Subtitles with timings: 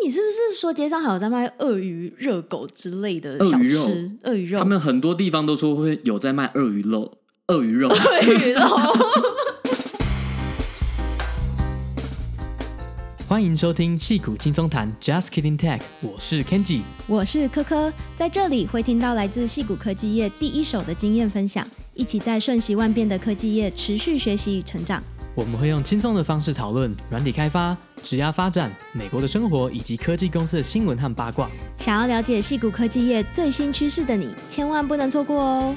[0.00, 3.58] 你是不是说街上还有在卖鳄鱼热狗之类的小吃？
[3.58, 8.60] 鳄鱼肉，鳄鱼肉，他们很多地方都说会有在卖鳄鱼肉，鳄鱼肉， 鳄鱼肉。
[13.28, 25.02] 欢迎收听戏骨轻松谈，Just Kidding Tech，我是 Kenji，我是科科，在这里会听到来自戏骨科技业第一手的经验分享，一起在瞬息万变的科技业持续学习与成长。
[25.38, 31.48] 我们会用轻松的方式讨论软体开发、职涯发展、美国的生活以及科技公司的新闻和八卦。
[31.76, 35.76] 想要了解戏谷科技业最新趋势的你，千万不能错过哦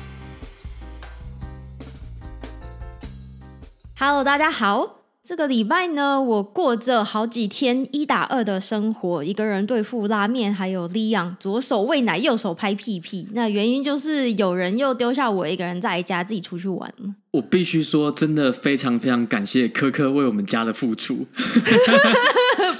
[3.99, 5.00] ！Hello，大家好。
[5.31, 13.25] 这个礼拜呢，我过着好几天一打二的生活，一个人对付拉面，还有 Liam，左手喂奶，右手拍屁屁。
[13.31, 16.93] 那原因就是有人又丢下我一个人在家，自己出去玩。
[17.31, 21.25] 我必须说，真的非常非常感谢科科为我们家的付出。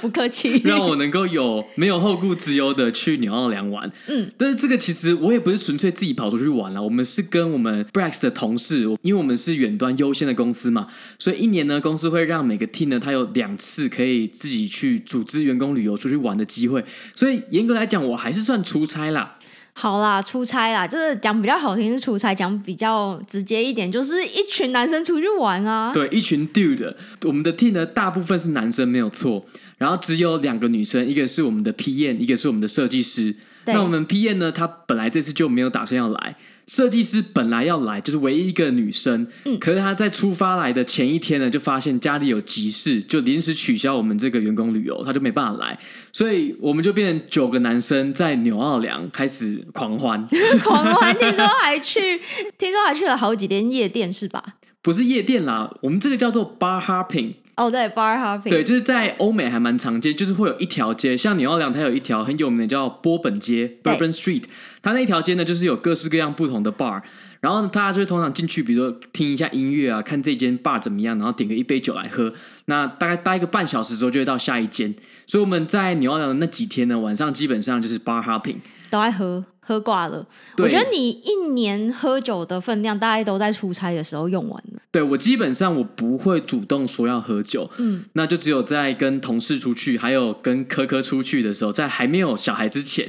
[0.02, 3.90] 不客气， 让我能够有没有后顾之忧的去纽奥良玩。
[4.08, 16.84] 嗯，但是这个其实我也不是纯粹自己跑出去玩了，我们是跟我们 Brax 的同事，因为我们是远端优先的公司嘛，所以一年呢，公司会让每个 team 呢，他有两次可以自己去组织员工旅游出去玩的机会。
[17.14, 19.38] 所以严格来讲，我还是算出差啦。
[19.74, 25.90] 好啦，出差啦，就是讲比较好听是出差，讲比较直接一点，就是一群男生出去玩啊。
[25.94, 29.42] 对，一群 dude，我们的 team 呢，大部分是男生，没有错。
[29.82, 33.34] 然后只有两个女生，一个是我们的 PM，一个是我们的设计师。
[33.66, 36.36] 那我们 PM 呢，她本来这次就没有打算要来。
[36.68, 39.26] 设计师本来要来，就是唯一一个女生。
[39.44, 45.76] 嗯，可是她在出发来的前一天呢，就发现家里有急事，就临时取消我们这个员工旅游，她就没办法来。
[46.12, 50.24] 所以我们就变成九个男生在纽奥良开始狂欢，
[50.62, 51.18] 狂欢。
[51.18, 52.20] 听说还去，
[52.56, 54.42] 听说还去了好几天夜店，是吧？
[54.80, 57.34] 不是夜店啦，我们这个叫做 bar hopping。
[57.54, 64.44] 哦，对，bar hopping，对，就是在欧美还蛮常见，就是会有一条街，像纽奥良，它有一条很有名的叫波本街 （Bourbon Street），
[64.80, 67.02] 它那一条街呢，就是有各式各样不同的 bar，
[67.40, 72.32] 然后大家就会通常进去，比如说听一下音乐啊，看这间 bar 怎么样，然后点个一杯酒来喝，
[72.64, 74.94] 那大概待一个半小时之后就会到下一间，
[75.26, 78.56] 所以我们在纽奥良的那几天呢，晚上基本上就是 bar hopping，
[78.90, 79.44] 都爱喝。
[79.64, 80.26] 喝挂了，
[80.58, 84.80] 我觉得你一年喝酒的分量大概都在出差的时候用完了。
[84.90, 93.08] 对，我基本上我不会主动说要喝酒，嗯，那就只有在跟同事出去，还有跟科科出去的时候，在还没有小孩之前，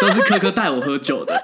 [0.00, 1.42] 都是科科带我喝酒的。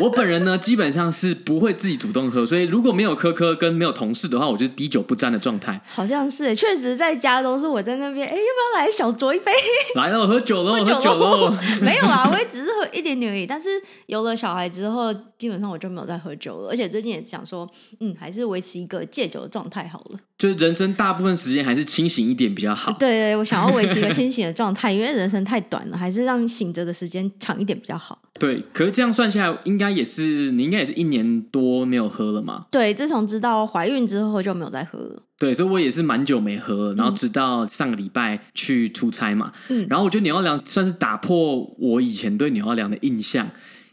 [0.00, 5.80] 我本人呢，基本上是不会自己主动喝，所以如果没有科科跟没有同事的话，我就是滴酒不沾的状态。
[5.88, 9.52] 好像是，确实在家都是我在那边，哎，要不要来小酌一杯？
[9.94, 11.58] 来了，我喝酒了，我喝酒了。
[11.82, 13.46] 没有啊，我也只是喝一点点而已。
[13.46, 13.68] 但是
[14.06, 16.70] 有了小孩之后，基本上我就没有再喝酒了。
[16.70, 17.68] 而且最近也想说，
[18.00, 20.18] 嗯，还是维持一个戒酒的状态好了。
[20.38, 22.90] 就是人生大部分时间还是清醒一点比较好。
[22.98, 28.18] 对对，我想要维持一个 清醒的状态，因为人生太短了，还是让醒着的时间长一点比较好。
[28.40, 32.64] 对，可是这样算下来，应该也是你应该也是一年多没有喝了嘛？
[32.72, 35.22] 对，自从知道怀孕之后就没有再喝了。
[35.38, 43.48] 对，所以我也是蛮久没喝了，然后直到上个礼拜去出差嘛，嗯，然后我觉得纽奥良算是打破我以前对纽奥良的印象，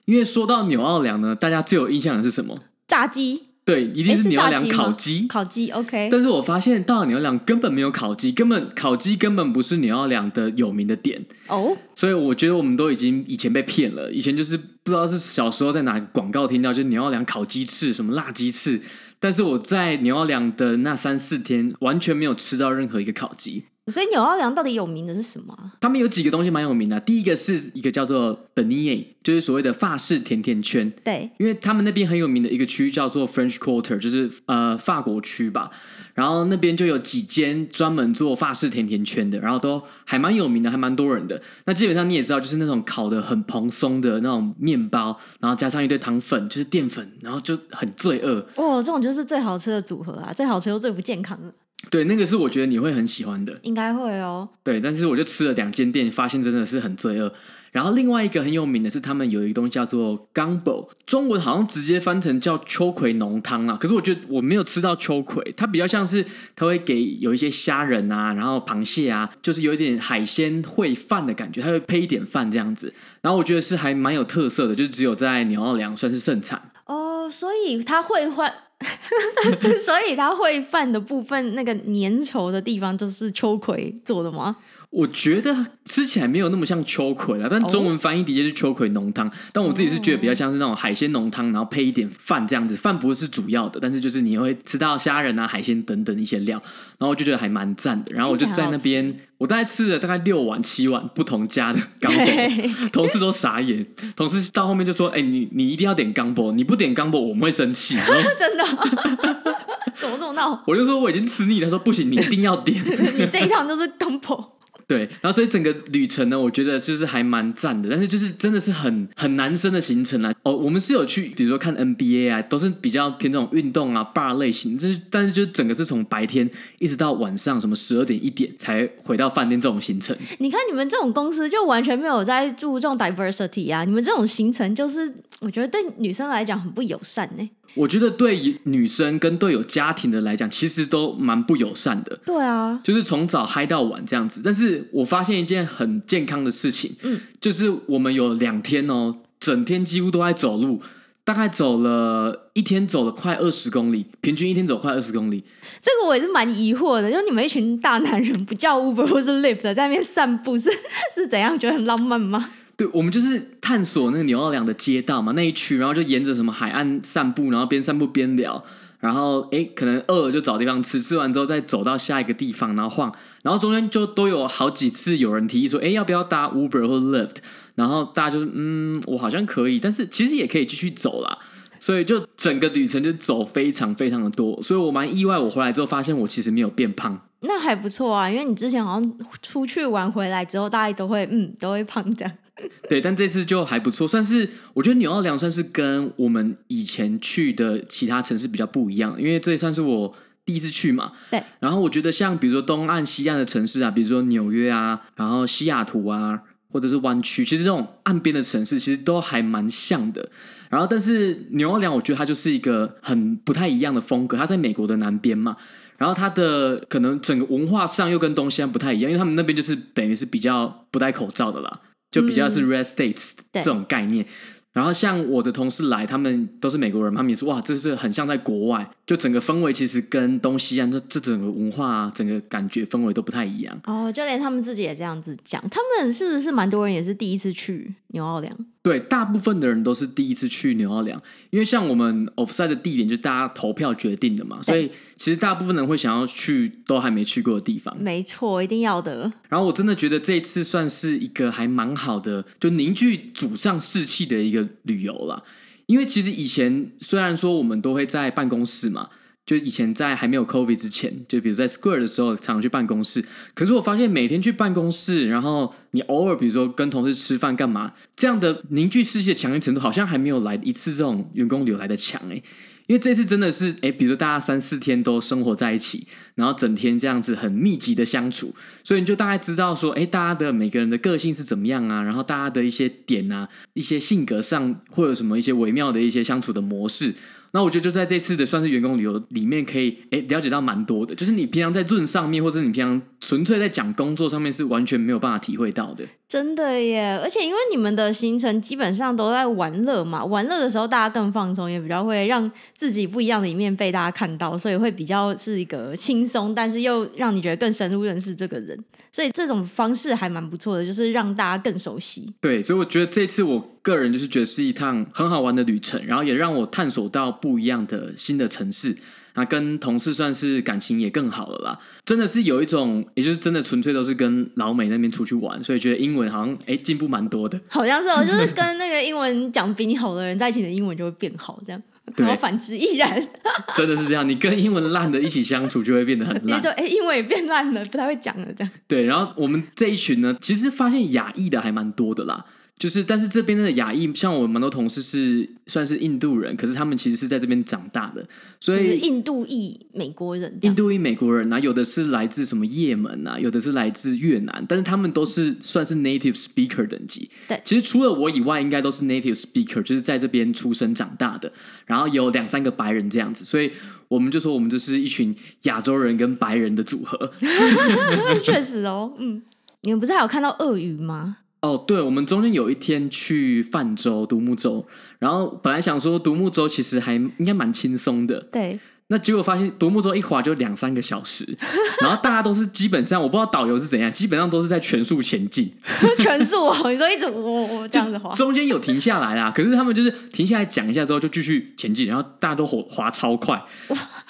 [0.06, 2.57] 因为说到纽奥良呢，大家最有印象的是什么？
[2.88, 3.47] 炸鸡。
[3.67, 5.28] 对，一定是牛奥良烤鸡。
[5.28, 6.07] 烤鸡，OK。
[6.09, 11.57] 但是我发现到了纽奥良根本没有烤鸡，根本烤鸡根本不是牛奥良的有名的点哦。
[11.57, 11.77] Oh?
[11.94, 18.79] 所以我觉得我们都已经以前被骗了，以前就是不知道是小时候在哪个广告听到，就是纽奥良烤鸡翅，什么辣鸡翅。
[19.19, 23.66] 但是我在牛奥良的那三四天，完全没有吃到任何一个烤鸡。
[23.90, 25.58] 所以纽奥良到底有名的是什么？
[25.80, 27.00] 他们有几个东西蛮有名的。
[27.00, 30.92] 第一个是一个叫做 beignet，就是所谓的法式甜甜圈。
[31.03, 35.72] 对，因为他们那边很有名的一个区域叫做 French Quarter，就是呃法国区吧。
[36.14, 41.40] 然后那边就有几间专门做法式甜甜圈的，然后都还蛮有名的，还蛮多人的。
[41.66, 48.44] 那基本上你也知道，就是那种烤的很蓬松的那种面包，然后加上一堆糖粉，就是淀粉，然后就很罪恶。
[48.56, 50.34] 哦，这种就是最好吃的组合啊！
[50.34, 51.54] 最好吃又最不健康的。
[51.89, 54.49] 对，那个是我觉得你会很喜欢的，应该会哦。
[54.63, 57.31] 对，但是我就吃了两间店，发现真的是很罪恶。
[57.71, 63.77] 然后另外一个很有名的是，他们有一个东西叫做 gumbo，中文好像直接翻成叫秋葵浓汤啊。
[63.79, 66.25] 可是我觉得我没有吃到秋葵，它比较像是
[66.56, 72.91] 它会给有一些虾仁啊，然后螃蟹啊，就是有一点海鲜烩饭的感觉，它会配一点饭这样子。
[73.21, 77.30] 然后我觉得是还蛮有特色的，就只有在纽奥良算是盛产哦。
[77.30, 78.51] 所以它会换。
[79.85, 84.57] 所以它会饭的部分，那个粘稠的地方就是秋葵做的吗？
[84.89, 85.54] 我觉得
[85.86, 89.30] 吃起来没有那么像秋葵啊，但中文翻译的确是秋葵浓汤。
[89.51, 92.75] 但我自己是觉得比较像是那种海鲜浓汤，然后配一点饭这样子。
[92.75, 96.57] 饭不是主要的，但是就是你会吃到虾仁啊、海鲜等等一些料，
[96.98, 98.13] 然后我就觉得还蛮赞的。
[98.13, 103.86] 然后我就在那边，我大概吃了大概六碗、七碗不同家的冈博，同事都傻眼。
[104.16, 107.98] 同事到后面就说：“哎、欸，你你一定要点钢波，你不点钢波我们会生气。”
[108.40, 108.63] 真的？
[110.00, 110.63] 怎么这么闹？
[110.66, 112.81] 我就说我已经吃腻了，他说不行，你一定要点。
[113.18, 114.56] 你这一趟就是冈博。
[114.88, 120.34] 对，然后所以整个旅程呢，我觉得就是还蛮赞的，但是就是真的是很很男生的行程啊。
[120.44, 126.50] 哦，我们是有去，比如说看 NBA 啊，都是比较偏这种运动啊 bar 类型，就是但是就整个是从白天
[126.80, 130.16] 一直到晚上什么十二点一点才回到饭店这种行程。
[130.38, 137.50] 你看你们这种公司就完全没有在注重 diversity 啊，你们这种行程就是我觉得对女生来讲很不友善呢。
[137.77, 142.19] 我觉得对女生跟对有家庭的来讲，其实都蛮不友善的。
[142.25, 144.41] 对啊，就是从早嗨到晚这样子。
[144.44, 150.81] 但是我发现一件很健康的事情，嗯，就是我们有两天哦，整天几乎都在走路，
[151.24, 155.44] 大概走了一天走了快二十公里，平均一天走快二十公里。
[155.81, 160.69] 这个我也是蛮疑惑的，就你们一群大男人不叫 Uber 或是 Lyft 在那边散步，是
[161.13, 161.57] 是怎样？
[161.59, 162.51] 觉得很浪漫吗？
[162.77, 168.63] 对，我们就是探索那个牛奥良的街道嘛，那一区，然后就沿着什么海岸散步，然后边散步边聊，
[169.00, 177.38] 然后诶，可能饿了就找地方吃，吃完之后再走到下一个地方，然后晃，然后中间就都有好几次有人提议说，诶，要不要搭 Uber 或 Lift？
[177.74, 181.38] 然后大家就是嗯，我好像可以，但是其实也可以继续走啦。
[181.80, 187.19] 所以就整个旅程就走非常非常的多，所以我蛮意外，我回来之后发现我其实没有变胖。
[187.41, 192.33] 那还不错啊，因为你之前好像出去玩回来之后，大家都会嗯都会胖这样。
[192.89, 200.13] 对，但这次就还不错，算是我觉得纽奥良算是跟我们以前去的其他城市比较不一样，因为这也算是我
[200.45, 201.12] 第一次去嘛。
[201.30, 201.42] 对。
[201.59, 210.30] 然后我觉得像比如说东岸、西岸的城市啊，比如说纽约啊，然后西雅图啊，或者是湾区，其实这种岸边的城市其实都还蛮像的。
[210.69, 215.56] 然后，但是纽奥良我觉得它就是一个很不太一样的风格，它在美国的南边嘛。
[215.98, 221.80] 然后它的可能整个文化上又跟东西岸不太一样，因为他们那边就是等于是比较不戴口罩的啦。
[222.12, 224.25] 就比较是 red states、嗯、这种概念，
[224.74, 233.80] 然后像我的同事来，他们都是美国人，他们也说哇，这是很像在国外，就整个氛围其实跟东西岸这这整个文化、啊、整个感觉氛围都不太一样。
[233.86, 238.56] 哦，就连他们自己也这样子讲，他们是不是蛮多人也是第一次去纽奥良？
[238.83, 247.94] 对，大部分的人都是第一次去纽奥良，因为像我们 offsite 的地点就是大家投票决定的嘛，所以其实大部分人会想要去都还没去过的地方。
[248.00, 249.31] 没错，一定要的。
[249.50, 255.44] 然后我真的觉得这一次算是一个还蛮好的，就凝聚祖上士气的一个旅游了。
[255.88, 259.10] 因为其实以前虽然说我们都会在办公室嘛。
[259.48, 263.24] 就以前在还没有 COVID 之前，就比如在 Square 的时候，常常去办公室。
[263.54, 272.44] 可是我发现每天去办公室，然后你偶尔比如说跟同事吃饭干嘛，这样的凝聚士气的强烈程度，好像还没有来一次这种员工旅游来的强诶。
[272.88, 287.13] 因为这次真的是哎，比如说大家三四天都生活在一起，然后整天这样子很密集的相处，所以你就大概知道说，哎，大家的每个人的个性是怎么样啊，然后大家的一些点啊，一些性格上会有什么一些微妙的一些相处的模式。
[287.51, 296.03] 那我觉得就在这次的算是员工旅游里面，可以诶了解到蛮多的，就是你平常在 Zoom 上面，或者你平常纯粹在讲工作上面，是完全没有办法体会到的。
[296.27, 297.17] 真的耶！
[297.23, 308.77] 而且因为你们的行程基本上都在玩乐嘛，玩乐的时候大家更放松，也比较会让自己不一样的一面被大家看到，所以会比较是一个轻松，但是又让你觉得更深入认识这个人。
[309.09, 312.31] 所以这种方式还蛮不错的，就是让大家更熟悉。
[312.41, 318.97] 对，所以我觉得这次我个人就是觉得是一趟很好玩的旅程，然后也让我探索到不一样的新的城市。
[319.35, 327.59] 那跟同事算是感情也更好了啦，真的是有一种，也就是真的纯粹都是跟老美那边出去玩，所以觉得英文好像哎进步蛮多的。
[327.69, 331.79] 好像是哦，就是跟那个英文讲比你好的人在一起，的英文就会变好，这样。
[332.15, 333.27] 然后反之亦然。
[333.75, 336.57] 真的是这样，你跟英文烂的一起相处，就会变得很烂。
[336.57, 338.73] 你就哎，英文也变烂了，不太会讲了，这样。
[338.87, 342.44] 对，然后我们这一群呢，其实发现亚裔的还蛮多的啦。
[342.78, 348.24] 就是，但是这边的亚裔，像我们蛮多同事是算是印度人，可是他们其实是在这边长大的，
[348.60, 357.28] 所以印度裔美国人，印度裔美国人啊，有的是来自什么也门啊，有的是来自越南，但是他们都是算是 native speaker 等级。
[357.48, 361.52] 对，其实除了我以外，应该都是 native speaker，就是在这边出生长大的，
[361.88, 363.72] 然后有两三个白人这样子，所以
[364.07, 367.31] 我们就说我们就是一群亚洲人跟白人的组合。
[368.46, 369.42] 确实哦，嗯，
[369.81, 371.38] 你们不是还有看到鳄鱼吗？
[371.61, 374.85] 哦，对，我们中间有一天去泛舟独木舟，
[375.19, 378.80] 然后本来想说独木舟其实还应该蛮轻松的，对。
[379.09, 381.57] 那结果发现独木舟一划就两三个小时，
[382.04, 385.71] 然后大家都是基本上我不知道导游是怎样，基本上都是在全速前进，
[386.19, 393.64] 全速哦，你说一直我我这样子划，中间有停下来啦，可是他们就是停下来讲一下之后就继续前进，然后大家都划划超快，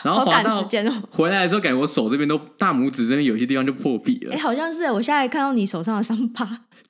[0.03, 0.49] 然后划到
[1.09, 6.47] 回来的时候，感觉我手这边都大拇指这边有些地方就破皮了，哎，好像是，我现在看到你手上的伤疤。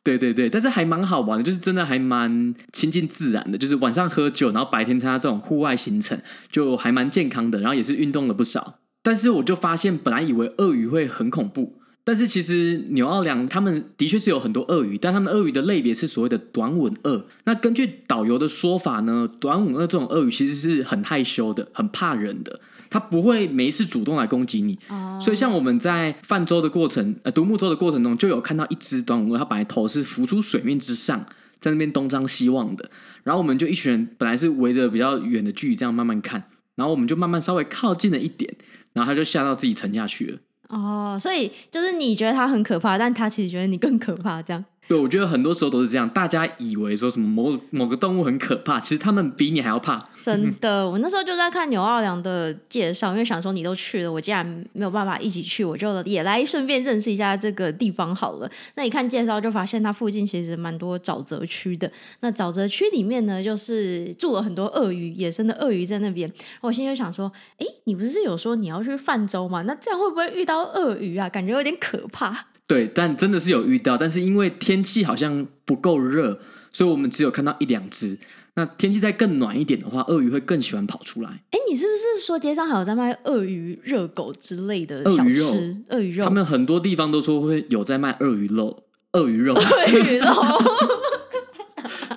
[0.07, 6.17] 对对对，但是还蛮好玩的，就是真的还蛮亲近自然的，就是晚上喝酒，然后白天参加这种户外行程，
[6.49, 8.79] 就还蛮健康的，然后也是运动了不少。
[9.03, 17.25] 但是我就发现，本来以为鳄鱼会很恐怖，但是其实纽奥良他们的确是有很多鳄鱼，但他们鳄鱼的类别是所谓的短吻鳄。
[17.43, 22.61] 那根据导游的说法呢，短吻鳄这种鳄鱼其实是很害羞的，很怕人的。
[22.89, 25.21] 它不会每一次主动来攻击你，oh.
[25.21, 31.25] 所以像我们在泛舟的过程，呃，独木舟的过程中，就有看到一只短吻鳄，它本来头是浮出水面之上，
[31.59, 32.89] 在那边东张西望的。
[33.23, 36.43] 然后我们就一群人，本来是围着比较远的距离这样慢慢看，
[36.75, 38.55] 然后我们就慢慢稍微靠近了一点，
[38.93, 40.37] 然后它就吓到自己沉下去了。
[40.69, 44.63] 哦，oh, 所以就是你觉得它很可怕，但它其实觉得你更可怕，这样。
[44.87, 46.09] 对，我觉得很多时候都是这样。
[46.09, 50.01] 大家以为说什么某某个动物很可怕，其实他们比你还要怕。
[50.23, 58.49] 真的，我那时候就在看纽奥良的介绍，因为想说你都去了，我既然没有办法一起去，我就也来顺便认识一下这个地方好了。
[58.75, 61.91] 那一看介绍就发现它附近其实蛮多沼泽区的。
[62.21, 66.31] 那沼泽区里面呢，就是住了很多鳄鱼，野生的鳄鱼在那边。
[66.61, 69.63] 我心里就想说，哎，你不是有说你要去泛舟吗？
[69.63, 71.27] 那这样会不会遇到鳄鱼啊？
[71.27, 72.47] 感觉有点可怕。
[72.67, 76.37] 对，但真的是有遇到，但是因为天气好像不够热，
[76.73, 78.17] 所以我们只有看到一两只。
[78.55, 81.29] 那天气再更暖一点的话，鳄鱼会更喜欢跑出来。
[81.51, 85.29] 哎，你是不是说街上还有在卖鳄鱼热狗之类的小吃？
[85.29, 85.45] 鳄鱼肉，
[85.89, 88.83] 鳄鱼肉，他们很多地方都说会有在卖鳄鱼肉，
[89.13, 90.25] 鳄鱼肉，鳄鱼肉。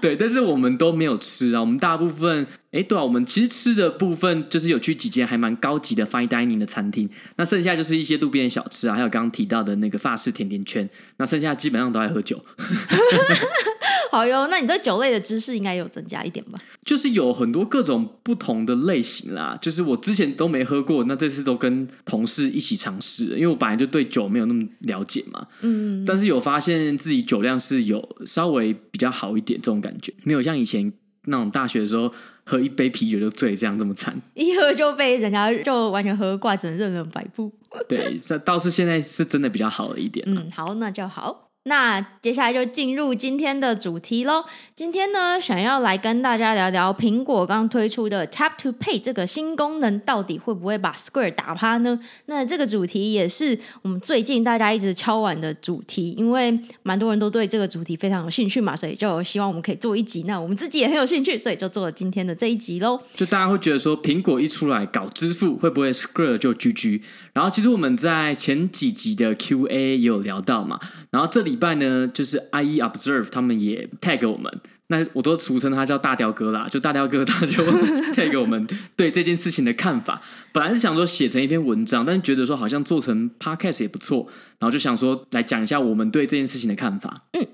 [0.01, 1.61] 对，但是我们都没有吃啊。
[1.61, 7.09] 我们大部分，哎，对啊，我们其实吃的部分就是有去几间还蛮高级的 fine dining 的餐厅。
[7.37, 10.89] 那剩下就是一些路边小吃啊，还有刚刚提到的那个法式甜甜圈。
[11.19, 12.43] 那剩下基本上都爱喝酒。
[14.11, 16.59] 好哟，那你对酒类的知识应该有增加一点吧？
[16.85, 25.47] 就是有很多各种不同的类型啦，就是我之前都没喝过，那这次都跟同事一起尝试，因为我本来就对酒没有那么了解嘛。
[25.61, 30.93] 嗯，但是有发现自己酒量是有稍微比较好一点，这种感觉没有像以前
[31.27, 32.13] 那种大学的时候
[32.45, 37.53] 喝一杯啤酒就醉这样这么惨，一喝就被人家就完全喝挂，只能任人摆布。
[37.89, 40.25] 对，这倒是现在是真的比较好了一点。
[40.29, 41.50] 嗯，好，那就好。
[41.71, 44.45] 那接下来就进入今天的主题喽。
[44.75, 52.01] 今天呢，想要来跟大家聊聊苹果刚推出的 Tap to Pay 这个新功能，到底会不会把 Square 打趴呢？
[52.27, 60.25] 那这个主题也是我们最近大家一直敲碗的主题，因为蛮多人都对这个主题非常有兴趣嘛，所以就希望我们可以做一集。
[60.25, 63.01] 那我们自己也很有兴趣，所以就做了今天的这一集喽。
[63.15, 67.03] 就大家会觉得说，苹果一出来搞支付，会不会 Square 就 GG？
[67.33, 70.79] 然后其实我们在前几集的 Q&A 也有聊到嘛，
[71.11, 77.63] 然后这礼拜呢，就是 IE Observe 他们也 tag 我们，那我都俗称他叫大雕哥啦，就大雕哥他就
[78.15, 80.21] tag 我们对这件事情的看法。
[80.53, 84.27] 本来是想说写成一篇文章，但是觉得说好像做成 podcast 也不错，
[84.59, 87.23] 然后就想说来讲一下我们对这件事情的看法。
[87.33, 87.47] 嗯。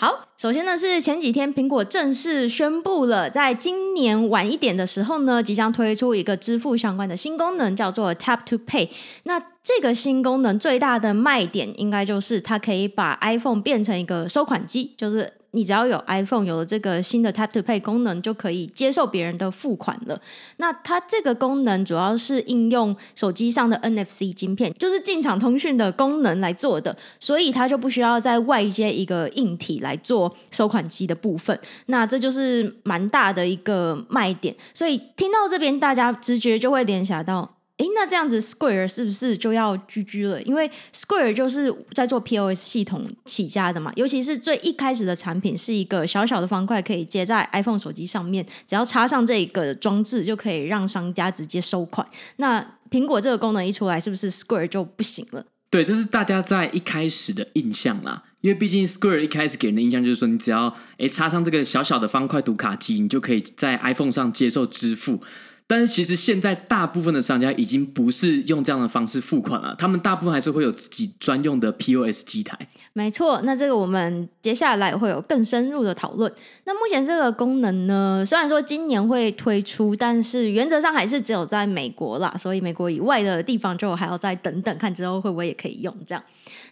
[0.00, 8.88] 好，首先呢是前几天苹果正式宣布了，在今年晚一点的时候呢，即将推出一个支付相关的新功能，叫做 Tap to Pay。
[9.24, 15.39] 那这个新功能最大的卖点，应该就是它可以把 iPhone 变成一个收款机，就是。
[15.52, 20.20] 你只要有 iPhone，有了这个新的 Tap to Pay 功能，就可以接受别人的付款了。
[20.58, 31.58] 那它这个功能主要是应用手机上的 NFC 晶片，就是进场通讯的功能来做的，所以它就不需要再外接一个硬体来做收款机的部分。
[31.86, 34.54] 那这就是蛮大的一个卖点。
[34.72, 37.59] 所以听到这边，大家直觉就会联想到。
[37.80, 40.42] 诶，那这样子，Square 是不是就要 GG 了？
[40.42, 52.06] 因为 Square 就是在做 POS 系统起家的嘛，尤其是最一开始的产品是一个小小的方块，可以接在 iPhone 手机上面，只要插上这个装置，就可以让商家直接收款。
[52.36, 55.46] 那苹果这个功能一出来，是不是 Square 就不行了？
[55.70, 58.24] 对，这是大家在一开始的印象啦。
[58.42, 65.22] 因为毕竟 Square 一开始给人的印象就是说，你只要诶插上这个小小的方块读卡机，你就可以在 iPhone 上接受支付。
[65.70, 72.58] 但是其实现在大部分的商家已经不是用这样的方式付款了，他们大部分还是会有自己专用的 POS 机台。
[72.92, 76.32] 没错，那这个我们接下来会有更深入的讨论。
[76.64, 86.24] 那目前这个功能呢，虽然说今年会推出，但是原则上还是只有在美国啦，所以美国以外的地方就还要再等等看之后会不会也可以用这样。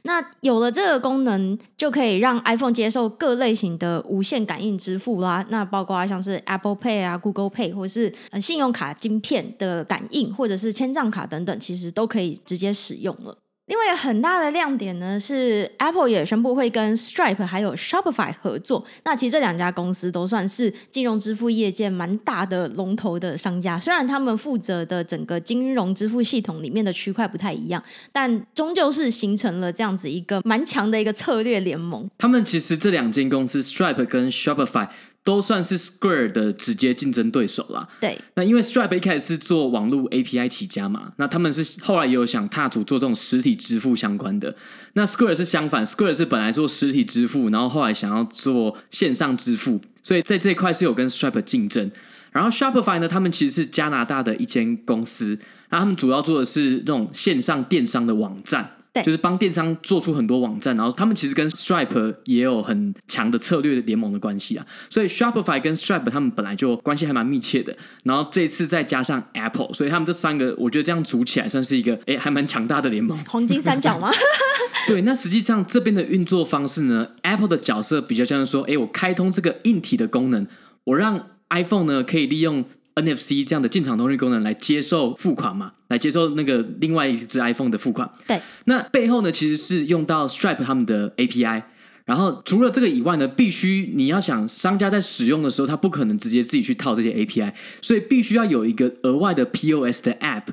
[0.02, 5.44] 那有了这个功能，就可以让 iPhone 接受各类型的无线感应支付啦。
[5.50, 13.36] 那包括像是 Apple Pay 啊、Google Pay 或是信用卡卡晶片的感应，或者是千账卡等等，其实都可以直接使用了。
[13.68, 18.82] 另外很大的亮点呢，是 Apple 也宣布会跟 Stripe 还有 Shopify 合作。
[19.04, 23.78] 那其实这两家公司都算是金融支付业界蛮大的龙头的商家。
[23.78, 32.08] 虽然他们负责的整个金融支付系统里面的区块不太一样，但终究是形成了这样子一个蛮强的一个策略联盟。
[32.16, 34.88] 他们其实这两间公司 Stripe 跟 Shopify。
[35.24, 37.86] 都算是 Square 的直接竞争对手啦。
[38.00, 44.54] 对，那因为 Stripe 一开始是做网络 API 起家嘛，那他们是后来也有想踏足做这种实体支付相关的。
[44.94, 51.90] 那 Square 是相反，Square 是本来做实体支付，然后后来想要做线上支付，所以在这一块是有跟 Stripe 竞争。
[52.32, 55.38] 然后 Shopify 呢，他们其实是加拿大的一间公司，
[55.70, 58.72] 那他们主要做的是这种线上电商的网站。
[59.02, 73.16] 就是帮电商做出很多网站，然后他们其实跟 Stripe 也有很强的策略的联盟的关系啊，所以 Shopify 跟 Stripe 他们本来就关系还蛮密切的，然后这次再加上 Apple，所以他们这三个我觉得这样组起来算是一个诶还蛮强大的联盟。
[73.26, 74.10] 黄金三角吗？
[74.86, 80.46] 对，那实际上这边的运作方式呢，Apple 的角色比较像是说，诶我开通这个硬体的功能，
[80.84, 82.64] 我让 iPhone 呢可以利用。
[83.02, 88.10] NFC 这样的进场通讯功能来接受付款嘛，来接受那个另外一只 iPhone 的付款。
[88.26, 91.62] 对，那背后呢其实是用到 Stripe 他们的 API，
[92.04, 97.52] 然后除了这个以外呢，必须你要想商家在使用的时候，他不可能直接自己去套这些 API，
[97.82, 100.44] 所以必须要有一个额外的 POS 的 App。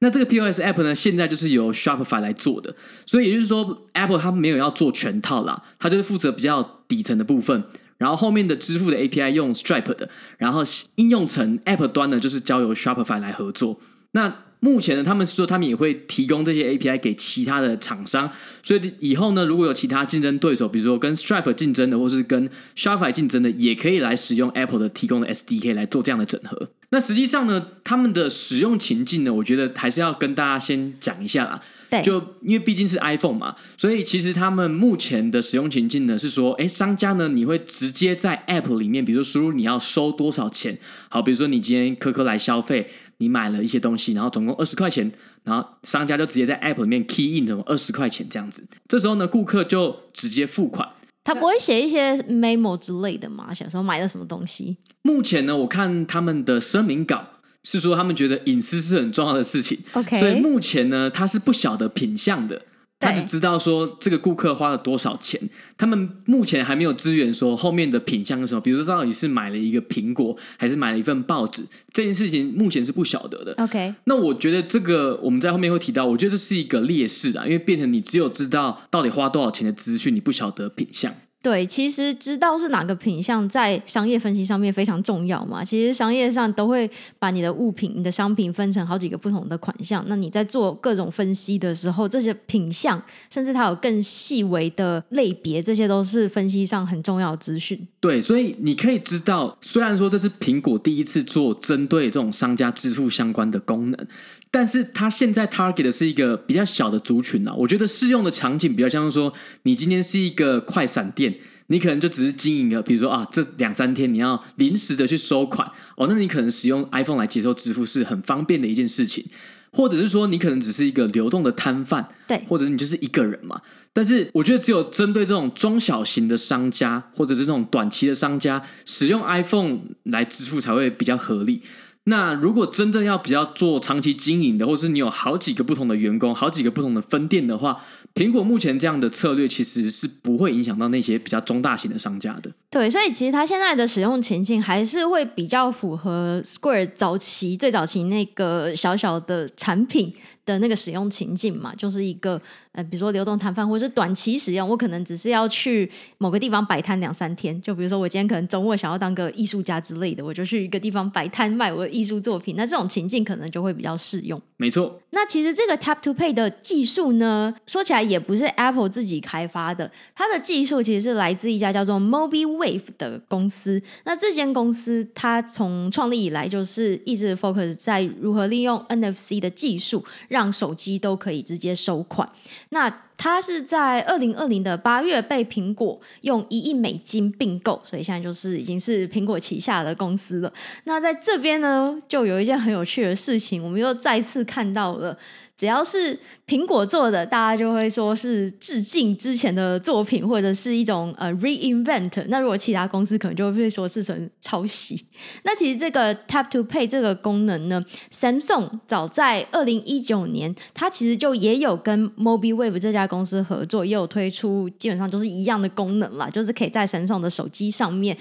[0.00, 2.74] 那这个 POS App 呢，现在就是由 Shopify 来做的，
[3.06, 7.64] 所以也就是说，Apple 它没有要做全套啦，它就是负责比较底层的部分。
[7.98, 10.08] 然后后面的支付的 API 用 Stripe 的，
[10.38, 10.62] 然后
[10.96, 13.80] 应用层 App 端呢，就是交由 Shopify 来合作。
[14.12, 18.30] 那目前呢，他们说他们也会提供这些 API 给其他的厂商，
[18.62, 26.70] 所以以后呢，如果有其他竞争对手，比如说跟 Stripe 竞争的，或是跟 Shopify 竞争的，也可以来使用 Apple 的提供的 SDK 来做这样的整合。
[26.88, 31.60] 那实际上呢，他们的使用情境呢，我觉得还是要跟大家先讲一下啦。
[32.02, 45.10] 就因为毕竟是 iPhone 嘛，所以其实他们目前的使用情境呢是说，哎，商家呢你会直接在 App 里面，比如说输入你要收多少钱，好，比如说你今天科科来消费，你买了一些东西，然后总共二十块钱，
[45.44, 50.88] 然后商家就直接在 App 里面 key in 这种二十块钱这样子，这时候呢顾客就直接付款，
[51.22, 54.76] 他不会写一些 memo 之类的吗，想说买了什么东西。
[55.02, 57.28] 目前呢，我看他们的声明稿。
[57.64, 62.62] 是说他们觉得隐私是很重要的事情，OK，所以目前呢，他是不晓得品相的，
[63.00, 65.40] 他只知道说这个顾客花了多少钱。
[65.76, 73.54] 他们目前还没有支援说后面的品相是什么，比如说到底是买了一个苹果，还是买了一份报纸，这件事情目前是不晓得的。
[73.58, 81.14] OK，那我觉得这个我们在后面会提到，我觉得这是一个劣势啊，因为变成你只有知道到底花多少钱的资讯，你不晓得品项。
[81.44, 85.62] 对，其实知道是哪个品项在商业分析上面非常重要嘛。
[85.62, 90.02] 其实商业上都会把你的物品、你的商品分成好几个不同的款项。
[90.08, 97.78] 那你在做各种分析的时候，这些品项甚至它有更细微的类别，这些都是分析上很重要的资讯。
[98.00, 104.06] 对，所以你可以知道，虽然说这是苹果第一次做针对这种商家支付相关的功能。
[104.54, 109.32] 但是它现在 target 的是一个比较小的族群啊，我觉得适用的场景比较像是说，
[109.64, 111.34] 你今天是一个快闪店，
[111.66, 119.24] 你可能就只是经营了，比如说啊，这两三天你要临时的去收款哦，那你可能使用 iPhone 来接受支付是很方便的一件事情，
[119.72, 123.60] 或者是说你可能只是一个流动的摊贩，对，或者你就是一个人嘛。
[123.92, 131.60] 但是我觉得只有针对这种中小型的商家，或者是这种短期的商家，使用 iPhone 来支付才会比较合理。
[132.06, 137.82] 那如果真正要比较做长期经营的，或是你有好几个不同的员工、好几个不同的分店的话，
[138.14, 142.50] 苹果目前这样的策略其实是不会影响到那些比较中大型的商家的。
[142.70, 150.12] 对，所以其实它现在的使用情境还是会比较符合 Square 早期最早期那个小小的产品
[150.44, 152.40] 的那个使用情境嘛，就是一个
[152.72, 164.40] 呃，比如说流动摊贩或者是短期使用，我可能只是要去某个地方摆摊两三天，就比如说我今天可能周末想要当个艺术家之类的，我就去一个地方摆摊卖我的艺术作品，那这种情境可能就会比较适用。
[164.56, 165.00] 没错。
[165.10, 173.80] 那其实这个 Tap to Pay 的技术呢，说起来也不是 Apple 自己开发的，它的技术其实是来自一家叫做 MobiWave 的公司。
[174.04, 180.04] 那这间公司它从创立以来就是一直 focus 在如何利用 NFC 的技术。
[180.34, 182.28] 让手机都可以直接收款。
[182.70, 190.52] 那它是在二零二零的八月被苹果用一亿美金并购，所以现在就是已经是苹果旗下的公司了。
[190.82, 195.16] 那在这边呢，就有一件很有趣的事情，我们又再次看到了
[195.56, 202.24] 只要是苹果做的，大家就会说是致敬之前的作品，或者是一种呃 reinvent。
[202.28, 205.06] 那如果其他公司可能就会被说是成抄袭。
[205.44, 218.18] 那其实这个 Tap to Pay 这个功能呢，Samsung 早在二零一九年，它其实就也有跟 MobiWave 这家公司合作，也有推出基本上就是一样的功能啦，就是可以在 Samsung 的手机上面。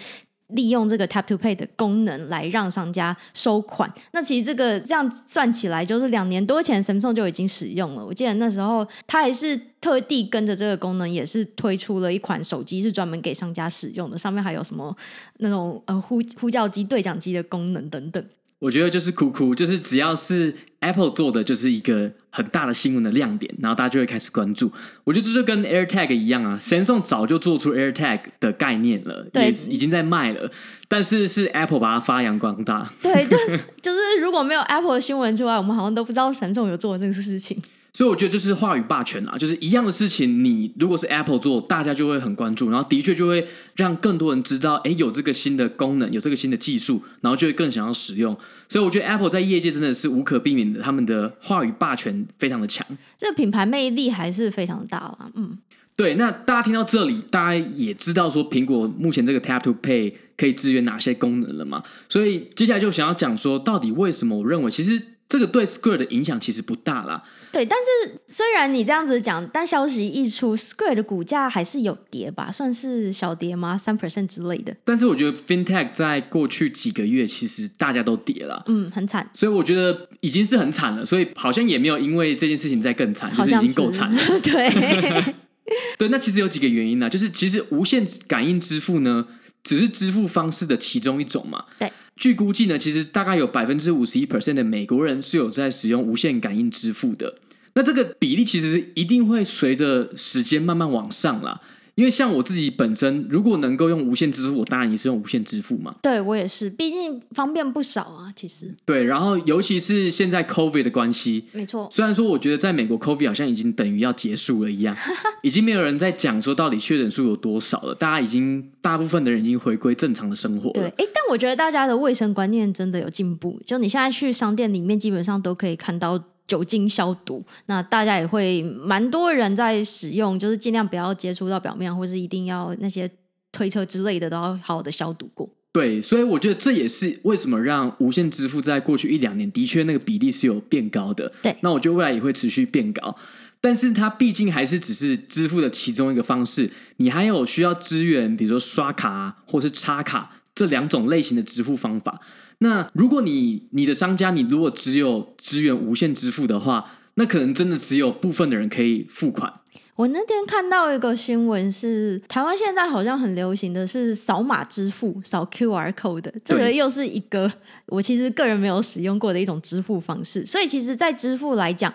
[0.53, 8.05] 利用这个 Tap to Pay 的功能来让商家收款，那其实这个这样算起来，就是两年多前 Samsung 就已经使用了。
[8.05, 14.95] 我记得那时候它还是特地跟着这个功能，也是推出了一款手机是专门给商家使用的，上面还有什么
[15.37, 18.25] 那种呃呼呼叫机、对讲机的功能等等。
[18.63, 24.71] 我觉得就是酷酷，就是只要是 Apple 做的，就是一个很大的新闻的亮点，然后大家就会开始关注。
[25.03, 30.49] 我觉得这就跟 AirTag 一样啊，Samsung 早就做出 AirTag 的概念了，对，已经在卖了，
[30.87, 32.89] 但是是 Apple 把它发扬光大。
[33.01, 37.61] 对，就是就是如果没有 Apple 的新闻之外，我们好像都不知道 Samsung 有做这个事情。
[37.95, 48.35] 所以我觉得就是话语霸权啊，就是一样的事情，你如果是 Apple 做，大家就会很关注，然后的确就会让更多人知道，哎，有这个新的功能，有这个新的技术，然后就会更想要使用。
[48.67, 52.83] 所以我觉得 Apple 在业界真的是无可避免的，他们的话语霸权非常的强，
[53.15, 55.29] 这个品牌魅力还是非常大啊。
[55.35, 55.59] 嗯，
[55.95, 56.15] 对。
[56.15, 61.83] 那大家听到这里，大家也知道说苹果目前这个 Tap to Pay 可以支援哪些功能了嘛？
[62.09, 67.23] 所以接下来就想要讲说，到底为什么我认为其实这个对 Square 的影响其实不大啦。
[67.53, 73.77] 对，但是虽然你这样子讲，但消息一出，Square 的股价还是有跌吧，算是小跌吗？
[73.77, 74.75] 三 percent 之类的。
[74.83, 79.29] 但是我觉得 FinTech 在过去几个月其实大家都跌了，嗯，很惨。
[79.35, 84.19] 所以我觉得已经是很惨了，所以好像也没有因为这件事情再更惨，就是已经够惨了。
[84.41, 85.23] 对，
[85.99, 89.27] 对，那其实有几个原因呢，就是其实无线感应支付呢，
[89.63, 91.65] 只是支付方式的其中一种嘛。
[91.77, 97.35] 对，据估计呢，其实大概有百分之五十一 percent 的美国人是有在使用无线感应支付的。
[97.75, 101.59] 那这个比例其实一定会随着时间慢慢往上啦，
[101.95, 105.95] 因为像我自己本身，如果能够用无线支付，我当然也是用无线支付嘛。
[106.01, 108.73] 对，我也是，毕竟方便不少啊，其实。
[108.85, 111.87] 对，然后尤其是现在 COVID 的关系，没错。
[111.91, 114.95] 虽然说我觉得在美国 COVID 好像已经等于要结束了一样，
[115.41, 120.73] 已经没有人在讲说到底确诊数有多少了，大家已经大部分的人已经回归正常的生活了。
[120.73, 126.23] 对，哎，但我觉得大家的卫生观念真的有进步，就你现在去商店里面，基本上都可以看到。
[126.47, 133.09] 酒精消毒，那大家也会蛮多人在使用，就是尽量不要接触到表面，或是一定要那些
[133.51, 135.49] 推车之类的都要好好的消毒过。
[135.71, 141.31] 对，所以我觉得这也是为什么让无线支付在过去一两年的确那个比例是有变高的。
[141.41, 143.15] 对，那我觉得未来也会持续变高，
[143.59, 152.21] 但是它毕竟还是只是支付的其中一个方式，你还有需要支援，比如说刷卡或是插卡这两种类型的支付方法。
[152.63, 156.83] 那如果你你的商家你如果只有支援无限支付的话，
[157.15, 159.51] 那可能真的只有部分的人可以付款。
[159.95, 167.51] 我那天看到一个新闻是，台湾现在好像很流行的是扫码支付，扫 QR code，这个又是一个
[167.87, 170.43] 我其实个人没有使用过的一种支付方式。
[170.45, 171.93] 所以其实，在支付来讲。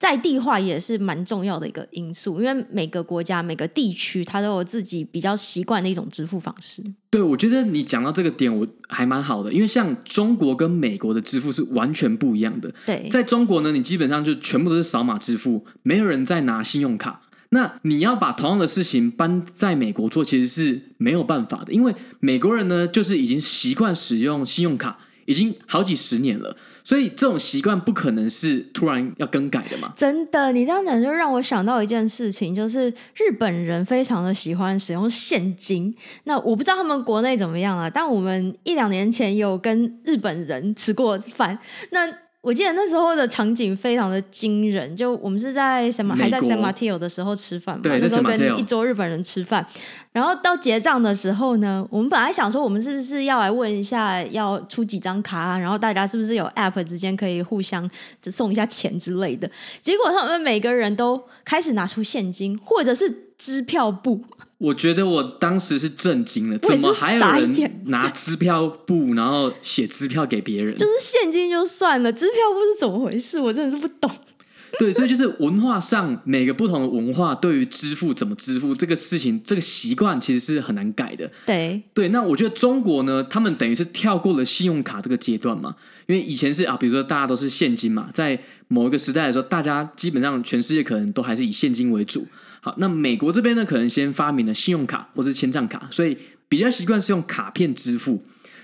[0.00, 6.82] 在地化也是蛮重要的一个因素，因为每个国家、每个地区，它都有自己比较习惯的一种支付方式。
[7.10, 12.72] 对，我觉得你讲到这个点，我还蛮好的，因为像中国跟美国的支付是完全不一样的。
[12.86, 17.20] 对，在中国呢，你基本上就全部都是扫码支付，没有人在拿信用卡。
[17.50, 26.56] 那你要把同样的事情搬在美国做，其实是没有办法的，因为美国人呢，就是已经习惯使用信用卡，已经好几十年了。
[26.84, 29.92] 所以这种习惯不可能是突然要更改的嘛？
[29.96, 35.94] 真的，你这样讲就让我想到一件事情，就是日本人非常的喜欢使用现金。
[36.24, 41.58] 那我不知道他们国内怎么样啊，但我们一两年前有跟日本人吃过饭。
[41.90, 42.06] 那
[42.42, 49.66] 我记得那时候的场景非常的惊人，就我们是在什么还在 San Mateo 的时候吃饭嘛，那时候跟一桌日本人吃饭，
[50.12, 57.88] 然后到结账的时候呢，我们本来想说我们是不是要来问一下要出几张卡啊，然后大家是不是有 App 之间可以互相
[58.22, 59.50] 送一下钱之类的，
[59.82, 64.24] 结果他们每个人都开始拿出现金或者是支票簿。
[64.60, 70.76] 我觉得我当时是震惊了，怎么还有人拿支票簿，然后写支票给别人？
[70.76, 73.40] 就是现金就算了，支票簿是怎么回事？
[73.40, 74.10] 我真的是不懂。
[74.78, 81.28] 对，所以就是文化上每个不同的文化对于支付怎么支付这个事情，这个习惯其实是很难改的。
[81.46, 85.74] 对对，那我觉得中国呢，他们等于是跳过了信用卡这个阶段嘛，
[86.06, 92.26] 因为以前是啊，比如说大家都是现金嘛，在某一个时代的时候，大家基本上全世界可能都还是以现金为主。
[92.60, 96.16] 好，那美国这边呢，可能先发明了信用卡或者是签账卡，所以
[96.48, 98.22] 比较习惯是用卡片支付。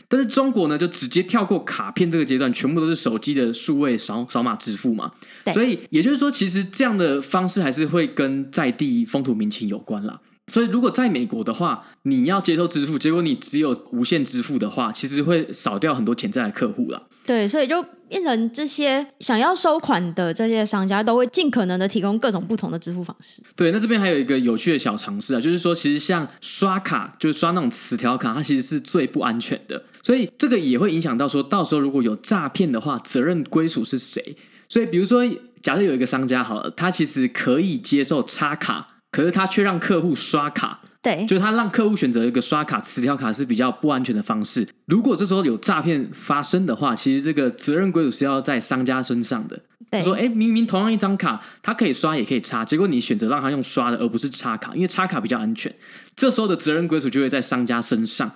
[0.08, 5.10] 但是中国呢，就直接跳过卡片这个阶段，全部都是手机的数位扫扫码支付嘛。
[5.44, 10.20] 对所以也就是说，其实这样的方式还是会跟在地风土民情有关啦。
[10.52, 17.02] 所以如果在美国的话，你要接受支付，结果你只有无线支付的话，其实会少掉很多潜在的客户啦。
[17.26, 23.42] 对，所以就变成这些想要收款的这些商家都会尽可能的提供各种不同的支付方式。
[23.54, 29.82] 对，那这边还有一个有趣的小尝试啊，就是说，其实像刷卡，就是刷那种磁条卡，它其实是最不安全的。
[30.02, 34.36] 所以这个也会影响到说，到时候如果有诈骗的话，责任归属是谁？
[34.68, 35.24] 所以比如说，
[35.62, 40.80] 假设有一个商家好了，他其实可以接受插卡，可是他却让客户刷卡。
[41.06, 44.66] 对，就是他让客户选择一个刷卡磁条卡是比较不安全的方式。
[44.86, 49.60] 如果这时候有诈骗发生的话，其实这个责任归属是要在商家身上的。
[49.88, 55.72] 对，说哎，明明同样一张卡，他可以刷也可以插，结果你选择让他用刷的，而不是插卡，因为插卡比较安全。
[56.16, 58.32] 这时候的责任归属就会在商家身上。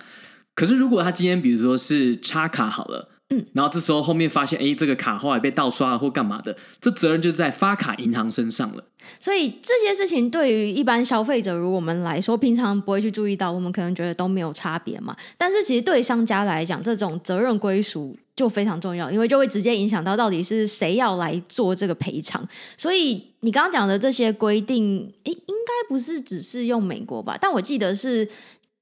[0.54, 3.08] 可是如果他今天比如说是插卡好了。
[3.32, 8.84] 嗯，然后这时候后面发现，哎，这个卡后来被盗刷了或干嘛的，这责任就在发卡银行身上了。
[9.20, 15.16] 所以这些事情对于一般消费者如我们来说，平常不会去注意到，我们可能觉得都没有差别嘛。
[15.38, 22.44] 但是其实对商家来讲，这种责任归属就非常重要，因为就会直接影响到到底是谁要来做这个赔偿。
[22.76, 27.38] 所以你刚刚讲的这些规定，诶，应该不是只是用美国吧？
[27.40, 28.28] 但我记得是。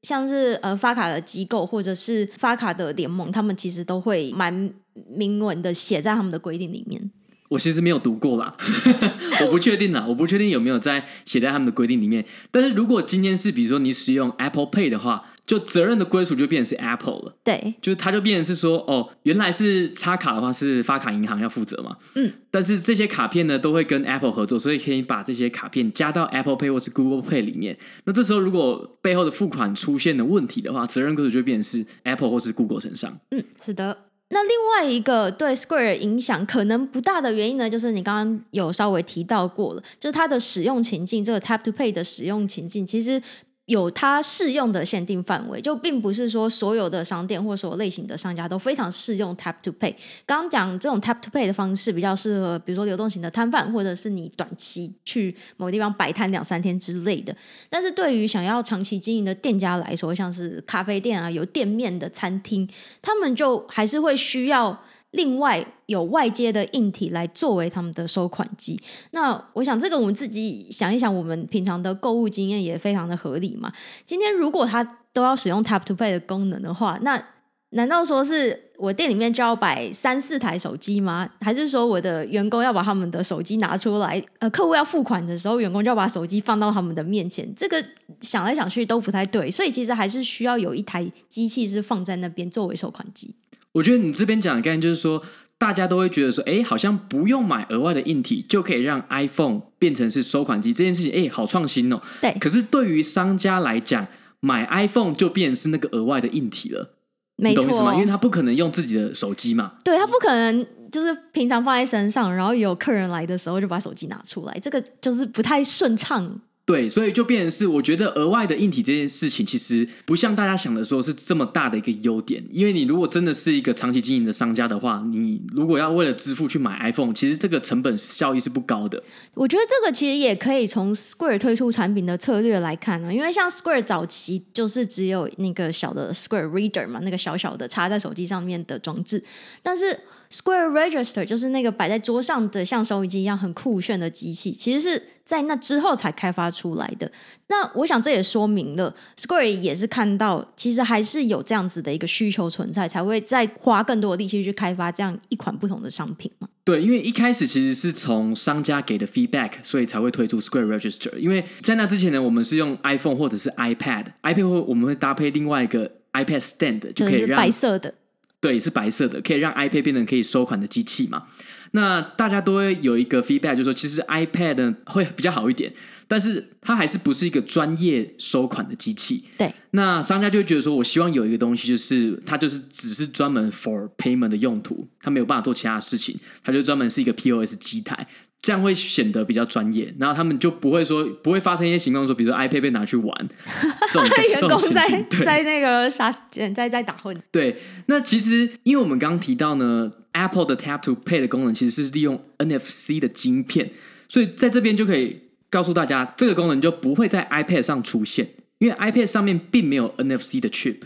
[0.08, 4.72] 像是呃发卡的机构或者是发卡的联盟，他们其实都会蛮
[5.06, 7.10] 明文的写在他们的规定里面。
[7.50, 8.56] 我其实没有读过啦，
[9.44, 12.24] 我不确定啦，我不确定有没有在写在他们的规定里面。
[12.50, 15.26] 但是如果今天是比如说你使用 Apple Pay 的话。
[15.48, 27.78] 就责任的归属就变成是 Apple 了，对，就是它就变成是说，哦，原来是插卡的话是发卡银行要负责嘛，嗯，但是这些卡片呢都会跟 Apple 合作，所以可以把这些卡片加到 Apple Pay 或是 Google Pay 里面。
[28.04, 33.18] 那这时候如果背后的付款出现了问题的话，责任归属就会变成是 Apple 或是 Google 身上。
[33.30, 33.96] 嗯，是的。
[34.28, 43.22] 那另外一个对 Square 影响可能不大的原因呢，就是你刚刚有稍微提到过了，就是它的使用情境，这个 Tap to Pay 的使用情境，其实。
[43.68, 49.94] 有它适用的限定范围，就并不是说所有的商店或所有类型的商家都非常适用 Tap to Pay。
[50.24, 57.36] 刚刚讲这种 Tap to Pay 的方式比较适合，比如说流动型的摊贩，或者是你短期去某个地方摆摊两三天之类的。
[57.68, 62.66] 但是对于想要长期经营的店家来说，像是咖啡店啊、有店面的餐厅，
[63.02, 64.82] 他们就还是会需要。
[65.12, 68.78] 另外有外接的硬体来作为他们的收款机，
[69.12, 73.72] 那我想这个我们自己想一想，我们平常的购物经验也非常的合理嘛。
[74.04, 77.22] 今天如果他都要使用 Tap to Pay 的功能的话，那
[77.70, 81.28] 难道说是我店里面就要摆三四台手机吗？
[81.40, 84.22] 还是说我的员工要把他们的手机拿出来？
[84.38, 87.50] 呃，客户要付款的时候，员工就要把手机放到他们的面前？
[87.54, 87.82] 这个
[88.20, 93.34] 想来想去都不太对，所以其实还是需要有一台机器是放在那边作为收款机。
[93.72, 95.22] 我觉得你这边讲的概念就是说，
[95.58, 102.00] 大家都会觉得说，哎，好像不用买额外的硬体就可以让 iPhone 变成是收款机这件事情，哎，好创新哦。
[102.20, 102.32] 对。
[102.40, 104.06] 可是对于商家来讲，
[104.40, 106.94] 买 iPhone 就变成是那个额外的硬体了，
[107.36, 107.92] 没错。
[107.94, 109.72] 因为他不可能用自己的手机嘛。
[109.84, 116.40] 对，他不可能就是平常放在身上，然后有客人来的时候就把手机拿出来，这个就是不太顺畅。
[116.68, 122.44] 对，所以就变成是，我觉得额外的硬体这件事情，其实不像大家想的说是这么大的一个优点。
[122.52, 129.02] 因为你如果真的是一个长期经营的商家的话，你如果要为了支付去买 iPhone，其实这个成本效益是不高的。
[129.32, 139.24] 我觉得这个其实也可以从 Square 推出产品的策略来看呢，因为像 Square 早期就是只有那个小的 Square Reader 嘛，那个小小的插在手机上面的装置，
[139.62, 139.98] 但是。
[140.30, 147.10] Square Register 就是那个摆在桌上的像收音机一样很酷炫的机器，其实是在那之后才开发出来的。
[147.48, 156.48] 那我想这也说明了 Square 也是看到，其实还是有这样子的一个需求存在，才会再花更多的力气去开发这样一款不同的商品嘛。
[156.64, 161.16] 对，因为一开始其实是从商家给的 feedback，所以才会推出 Square Register。
[161.16, 167.94] 因为在那之前呢，我们是用 iPhone 或者是 iPad，iPad 会我们会搭配另外一个 iPad Stand，就可以让白色的。
[168.40, 171.24] 对，是白色的，可以让 iPad 变成可以收款的机器嘛？
[171.72, 175.70] 那大家都会有一个 feedback，就是说其实 iPad 呢会比较好一点，
[176.06, 179.24] 但是它还是不是一个专业收款的机器。
[179.36, 188.06] 对，那商家就会觉得说，我希望有一个东西，就是它就是只是专门 for payment 的用途，它没有办法做其他的事情，它就专门是一个 POS 机台。
[188.40, 193.28] 这样会显得比较专业，然后他们就不会说不会发生一些情况，说比如说 iPad 被拿去玩，
[193.92, 196.10] 这种员工在在那个啥
[196.54, 197.20] 在在打混。
[197.32, 203.70] 对，那其实因为我们刚刚提到呢，Apple 的 Tap to Pay 的功能其实是利用 NFC 的晶片，
[204.08, 205.20] 所以在这边就可以
[205.50, 210.78] 告诉大家，这个功能就不会在 iPad 上出现，因为 iPad 上面并没有 NFC 的 chip，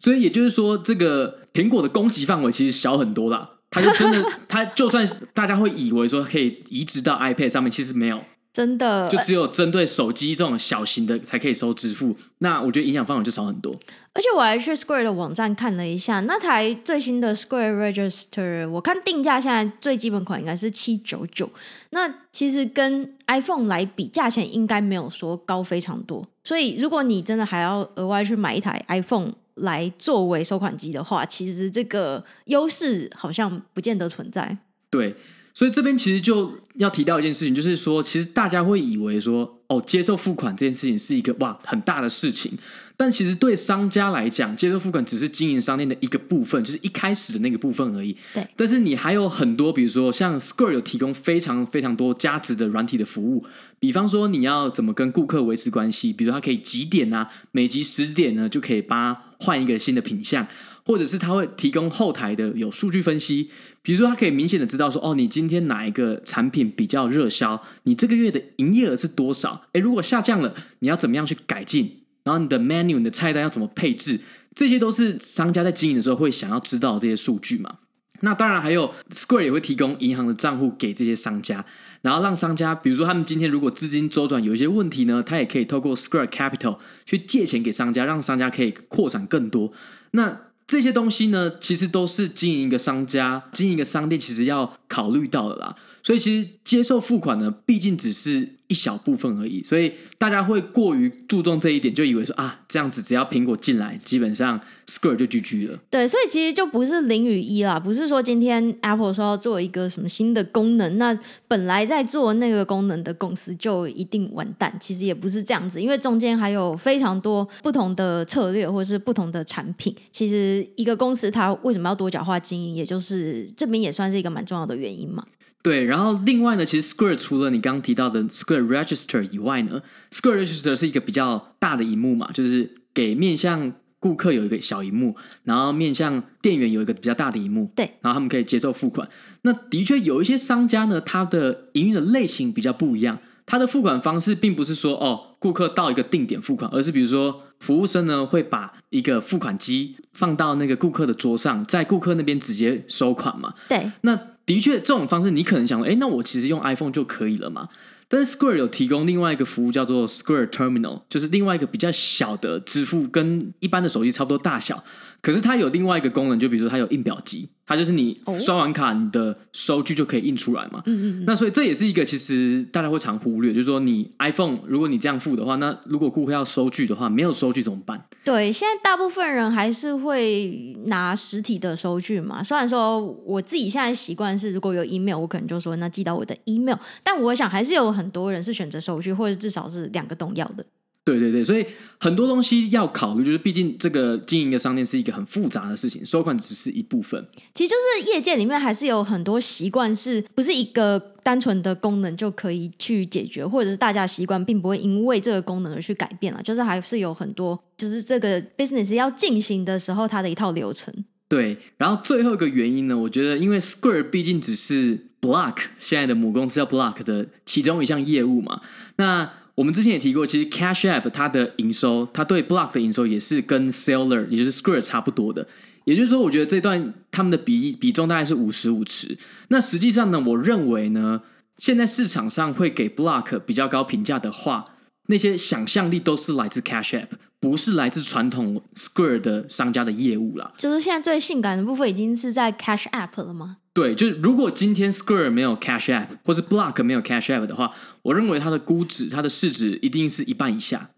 [0.00, 1.40] 所以也就是说这个。
[1.56, 3.52] 苹果的攻击范围其实小很多啦。
[3.76, 8.18] 它就真的，它就算大家会以为说可以移植到 iPad 上面，其实没有。
[8.52, 13.70] 真的，就只有针对手机这种小型的才可以收支付，那我觉得影响范围就少很多。
[14.14, 21.50] 而且我还去 Square 的网站看了一下，那台最新的 Square Register，我看定价现在最基本款应该是七九九，
[21.90, 26.26] 那其实跟 iPhone 来比，价钱应该没有说高非常多。
[26.42, 34.58] 所以如果你真的还要额外去买一台 iPhone 来作为收款机的话，其实这个优势好像不见得存在。
[34.90, 35.14] 对。
[35.52, 42.52] 所以这边其实就要提到一件事情，就是说，其实大家会以为说，哦，接受付款这件事情是一个哇很大的事情，
[42.94, 48.14] 但其实对商家来讲，接受付款只是经营商店的一个部分，就是一开始的那个部分而已。
[48.34, 48.46] 对。
[48.54, 53.42] 但是你还有很多，比如说像 Square 有提供非常非常多价值的软体的服务，
[53.80, 60.46] 比方说你要怎么跟顾客维持关系，比如它可以几点啊，每集十点呢就可以帮他换一个新的品项，
[60.84, 63.50] 或者是他会提供后台的有数据分析。
[63.82, 67.62] 比如说，他可以明显的知道说，哦，你今天哪一个产品比较热销？
[67.84, 69.62] 你这个月的营业额是多少？
[69.72, 72.00] 诶，如果下降了，你要怎么样去改进？
[72.24, 74.20] 然后你的 menu、你的菜单要怎么配置？
[74.54, 77.76] 这些都是商家在经营的时候会想要知道这些数据嘛。
[78.22, 81.64] 那当然还有 Square 也会提供银行的账户给这些商家，
[82.06, 89.72] 然后让商家，比如说他们今天如果资金周转有一些问题呢，他也可以透过 Square Capital 去借钱给商家，让商家可以扩展更多。
[90.12, 95.74] 那这些东西呢，其实都是经营一个商家、经营一个商店，其实要考虑到的啦。
[96.04, 105.78] 所以，其实接受付款呢，毕竟只是一小部分而已，所以大家会过于注重这一点，就以为说啊，这样子只要苹果进来，基本上 Square 就 GG 了。
[105.90, 114.76] 对，所以其实就不是零与一啦，不是说今天 Apple 说要做一个什么新的功能，那本来在做那个功能的公司就一定完蛋。
[114.80, 119.94] 其实也不是这样子，因为中间还有非常多不同的策略或者是不同的产品。
[120.10, 125.24] 其实一个公司它为什么要多角化经营，也就是这边也算是一个蛮重要的原因嘛。
[125.62, 139.08] 对，然后另外呢，其实 Square 除了你刚刚提到的 Square Register 以外呢，Square Register 是一个比较大的荧幕嘛，就是给面向顾客有一个小荧幕，然后面向店员有一个比较大的荧幕，对，然后他们可以接受付款。
[139.42, 154.16] 那的确有一些商家呢，它的营运的类型比较不一样，它的付款方式并不是说哦，顾客到一个定点付款，而是比如说服务生呢会把一个付款机放到那个顾客的桌上，在顾客那边直接收款嘛，对，那。
[154.46, 157.68] 的确，这种方式你可能想说，哎，那我其实用 iPhone 就可以了嘛。
[158.08, 164.84] 但是 Square 有提供另外一个服务，叫做 Square Terminal，就是另外一个比较小的支付，跟一般的手机差不多大小。
[165.26, 170.80] 可是它有另外一个功能，就比如说它有印表机，它就是你刷完卡，你的收据就可以印出来嘛。
[170.86, 171.24] 嗯嗯。
[171.26, 178.00] 那所以这也是一个其实大家会常忽略，就是说你 iPhone 如果你这样付的话，那如果顾客要收据的话，没有收据怎么办？
[178.24, 182.40] 对，现在大部分人还是会拿实体的收据嘛。
[182.40, 190.64] 虽然说我自己现在习惯是，如果有 email，我可能就说那寄到我的 email，但我想还是有很多人是选择收据，或者至少是两个都要的。
[191.06, 191.64] 对对对，所以
[191.98, 197.24] 很多东西要考虑，就是毕竟这个经营的商店是一个很复杂的事情，收款只是一部分。
[197.54, 210.92] 其实就是业界里面还是有很多习惯，是不是一个单纯的功能就可以去解决，或者是大家习惯并不会因为这个功能而去改变了，就是还是有很多，就是这个 business 要进行的时候，它的一套流程。
[211.28, 218.60] 对，然后最后一个原因呢，我觉得因为 Square 毕竟只是 Block 现在的母公司叫 Block 的其中一项业务嘛，
[218.96, 219.30] 那。
[219.56, 225.48] 我们之前也提过，其实 Cash App 它的营收，它对 Block 的营收也是跟 Seller，也就是 Square 差不多的。
[225.84, 229.16] 也就是说，我觉得这段他们的比比重大概是五十五十。
[229.48, 231.22] 那实际上呢，我认为呢，
[231.56, 234.64] 现在市场上会给 Block 比较高评价的话，
[235.06, 240.52] 那些想象力都是来自 Cash App，不是来自传统 Square 的商家的业务啦。
[240.58, 243.58] 就是现在最性感的部分已经是在 Cash App 了吗？
[243.76, 250.88] 对，就是如果今天 Square 没有 Cash App，或是 Block 没有 Cash App 的话，我认为它的估值、它的市值一定是一半以下。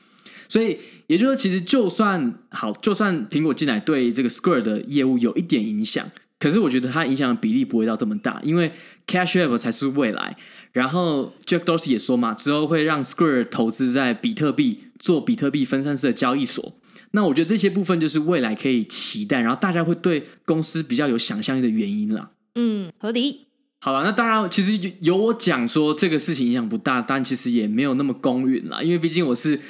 [0.48, 8.70] 所以也就是说，其实就算好，就算苹果进来对这个 Square 的业务有一点影响，可是我觉得它影响的比例不会到这么大，因为
[9.08, 10.36] Cash App 才是未来。
[10.70, 16.78] 然后 Jack Dorsey 也说嘛，之后会让 Square 投资在比特币，做比特币分散式的交易所。
[17.10, 22.30] 那我觉得这些部分就是未来可以期待，然后大家会对公司比较有想象力的原因啦。
[22.54, 23.46] 嗯，合理。
[23.80, 28.82] 好了，那当然，其实有我讲说这个事情影响不大，但其实也没有那么公允啦。
[28.82, 29.60] 因为毕竟我是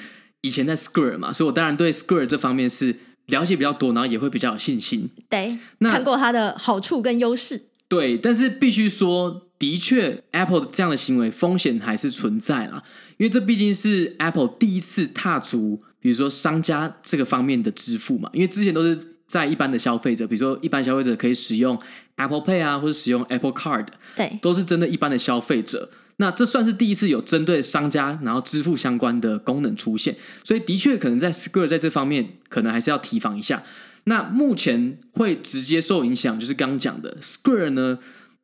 [0.40, 5.10] 以前在 Square 嘛，所以我当然对 Square 这方面是了解比较多，然后也会比较有信心。
[5.28, 7.66] 对，那看过它的好处跟优势。
[7.86, 12.82] 对，但是必须说，的确，Apple 这样的行为风险还是存在啦，
[13.18, 18.98] 因为这毕竟是 Apple 第一次踏足，比如说商家这个方面的支付嘛，因为之前都是。
[19.28, 21.78] 在一般的消费者，比如说一般消费者可以使用
[22.16, 25.90] Apple Pay 啊，或者使用 Apple Card，对，都是针对一般的消费者。
[26.16, 33.62] 那这算是第一次有针对商家然后支付相关的功能出现，所以的确可能在 Square 在这方面可能还是要提防一下。
[34.04, 37.98] 那目前会直接受影响，就是刚刚讲的 Square 呢，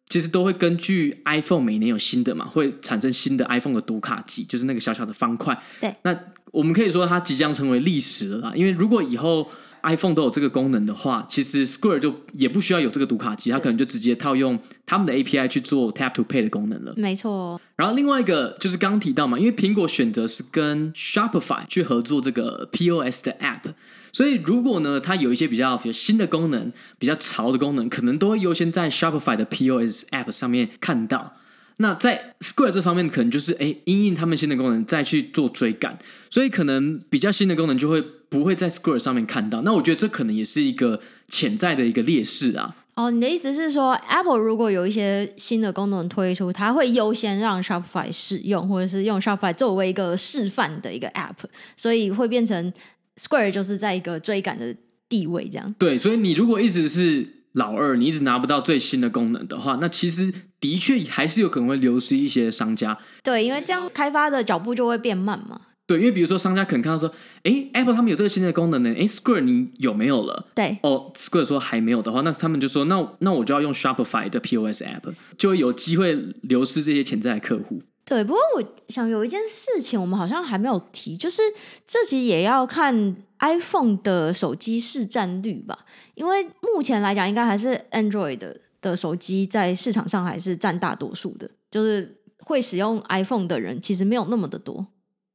[0.09, 5.61] 其实都会根据 iPhone 每年有新的嘛，会产生新的 iPhone 的读卡机，就是那个小小的方块。
[5.81, 6.17] 对，那
[6.53, 9.51] 我们可以说它即将成为历史了啦，因为如果以后
[9.85, 16.95] iPhone 都有这个功能的话，其实 Square 就也不需要有这个读卡机，它可能就直接套用他们的 API 去做 Tap to Pay 的功能了。
[16.97, 17.61] 没错。
[17.77, 23.73] 然后另外一个就是刚刚提到嘛，因为苹果选择是跟 Shopify 去合作这个 POS 的 App，
[24.13, 31.37] 所以如果呢它有一些比较新的功能、比较潮的功能，可能都会优先在 Shopify 的 POS App 上面看到。
[31.79, 35.99] 那在 Square 这方面，可能就是哎，因应他们新的功能再去做追赶，
[36.31, 38.01] 所以可能比较新的功能就会
[38.35, 39.63] 不会在 Square 上面看到。
[39.63, 42.75] 那我觉得这可能也是一个潜在的一个劣势啊。
[42.97, 52.73] 哦，你的意思是说，Apple 如果有一些新的功能推出，它会优先让 Shopify 使用，或者是用 Shopify 作为一个示范的一个 App，所以会变成
[53.17, 54.75] Square 就是在一个追赶的
[55.09, 55.75] 地位这样。
[55.79, 62.97] 对，所以你如果一直是老二，你一直拿不到最新的功能的话，那其实的确还是有可能会流失一些商家。
[63.25, 65.61] 对，因为这样开发的脚步就会变慢嘛。
[65.87, 67.13] 对，因为比如说商家可能看到说，
[67.43, 70.47] 哎，Apple 他们有这个新的功能呢，哎，Square 你有没有了？
[70.55, 77.83] 对，哦，Square 说还没有的话，那他们就说，那那我就要用 Shopify 的 POS App，就会有机会流失这些潜在的客户。
[78.07, 81.43] 对，不过我想有一件事情我们好像还没有提，就是
[81.87, 94.87] 这其实也要看 iPhone 的手机市占率吧，因为目前来讲，应该还是 Android 的，的手机在市场上还是占大多数的，就是会使用 iPhone 的人其实没有那么的多。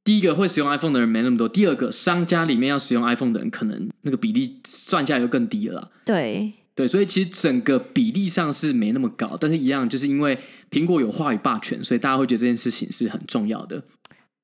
[0.10, 5.92] 第一个会使用 iPhone 的人没那么多，第二个商家里面要使用 iPhone 的人，可能那个比例算下来就更低了。
[6.04, 10.40] 对对，所以其实整个比例上是没那么高，但是一样就是因为
[10.72, 13.84] 苹果有话语霸权，所以大家会觉得这件事情是很重要的。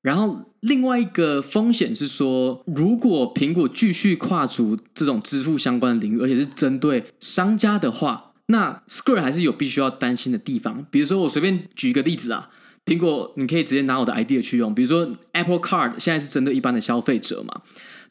[0.02, 10.86] 然后另外一个风险是说，如果苹果继续跨足这种支付相关的领域，而且是针对商家的话，那 Square 还是有必须要担心的地方。
[10.92, 12.50] 比如说，我随便举一个例子啊。
[12.86, 17.62] 苹果，你可以直接拿我的 idea 去用，比如说 Apple Card 现在是针对一般的消费者嘛，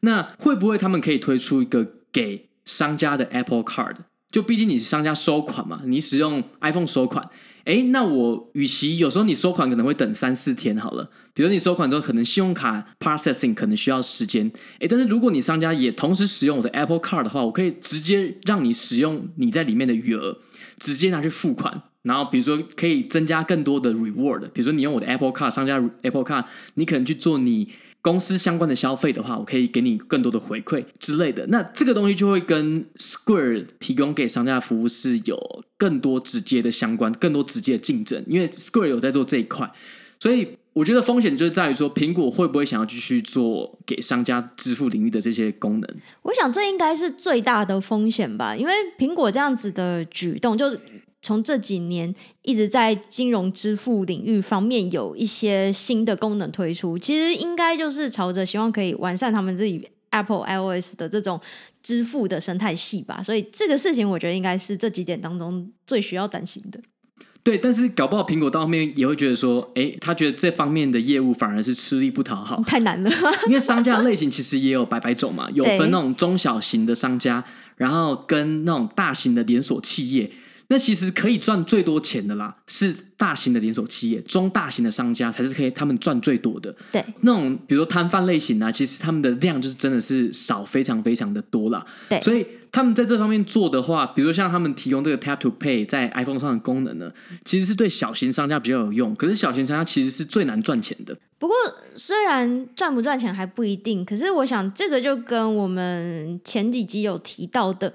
[0.02, 3.96] 那会不会他们可以推出一个给商家的 Apple Card？
[4.30, 7.30] 就毕竟你是商家收款嘛，你使用 iPhone 收款，
[7.64, 20.40] 哎，那我与其有时候你收款可能会等三四天好了，比如你收款之后可能信用卡 processing 可能需要时间，哎，但是如果你商家也同时使用我的 Apple Card 的话，我可以直接让你使用你在里面的余额，
[20.78, 21.84] 直接拿去付款。
[22.06, 26.46] 然后，比如说可以增加更多的 reward，比如说你用我的 Apple Card 商家 Apple Card，
[26.76, 27.68] 你可能去做你
[28.04, 31.48] 公司相关的消费的话，我可以给你更多的回馈之类的。
[31.48, 39.72] 那这个东西就会跟 Square 提供给商家的服务是有更多直接的相关，更多直接的竞争，因为 Square 有在做这一块。
[40.20, 45.96] 所以我觉得风险就是在于说，苹果会不会想要继续做给商家支付领域的这些功能？
[46.22, 50.80] 我想这应该是最大的风险吧，因为苹果这样子的举动就是。
[51.26, 52.14] 从这几年
[52.44, 61.42] 一直在金融支付领域方面有一些新的功能推出，其实应该就是朝着希望可以完善他们自己 Apple iOS 的这种
[61.82, 63.24] 支付的生态系吧。
[63.24, 66.80] 所以这个事情我觉得应该是这几点当中最需要担心的。
[67.42, 73.10] 对，但是搞不好苹果到后面也会觉得说，哎，他觉得这方面的业务反而是吃力不讨好， 太难了。
[73.48, 77.44] 因为商家类型其实也有百百种嘛，有分那种中小型的商家，
[77.78, 80.32] 然后跟那种大型的连锁企业。
[80.68, 86.76] 那其实可以赚最多钱的啦，是大型的连锁企业、中大型的商家才是可以他们赚最多的。
[86.92, 91.86] 对，那种比如说摊贩类型啊，其实他们的量就是真的是少，非常非常的多啦。
[92.10, 97.12] 对，所以他们在这方面做的话，比如说像他们提供这个 Tap to Pay 在 iPhone 上的功能呢，
[97.44, 99.16] 其实是对小型商家比较有用。
[99.16, 101.16] 可是小型商家其实是最难赚钱的。
[101.38, 101.56] 不过
[101.96, 107.94] 虽然赚不赚钱还不一定，可是我想这个就跟我们前几集有提到的。